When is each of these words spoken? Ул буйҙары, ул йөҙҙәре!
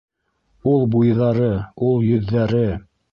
Ул 0.69 0.87
буйҙары, 0.95 1.49
ул 1.91 2.01
йөҙҙәре! 2.07 2.65